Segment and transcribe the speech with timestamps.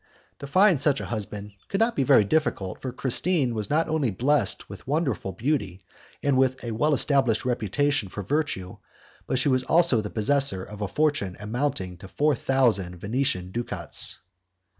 [0.39, 4.09] To find such a husband could not be very difficult, for Christine was not only
[4.09, 5.83] blessed with wonderful beauty,
[6.23, 8.77] and with a well established reputation for virtue,
[9.27, 14.17] but she was also the possessor of a fortune amounting to four thousand Venetian ducats.